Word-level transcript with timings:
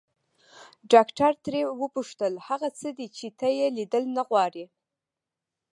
ډاکټر 0.91 1.31
ترې 1.43 1.61
وپوښتل 1.81 2.33
هغه 2.47 2.69
څه 2.79 2.87
دي 2.97 3.07
چې 3.17 3.27
ته 3.39 3.47
يې 3.57 3.67
ليدل 3.77 4.03
نه 4.17 4.21
غواړې. 4.29 4.65